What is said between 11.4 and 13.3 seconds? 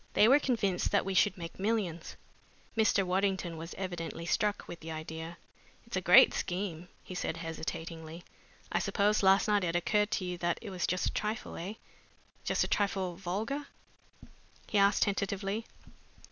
eh? just a trifle